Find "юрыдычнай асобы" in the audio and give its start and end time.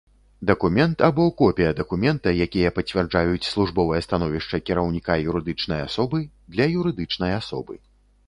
5.29-6.23, 6.81-7.73